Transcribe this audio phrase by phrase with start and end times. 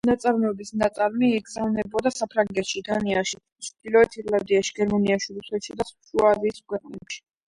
[0.09, 7.21] საწარმოს ნაწარმი იგზავნებოდა საფრანგეთში, დანიაში, ჩრდილოეთ ირლანდიაში, გერმანიაში, რუსეთსა და შუა აზიის ქვეყნებში.